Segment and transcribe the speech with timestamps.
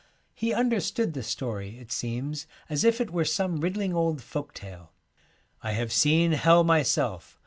[0.33, 4.93] He understood the story, it seems, as if it were some riddling old folk tale.'
[5.61, 7.37] I have seen Hell myself.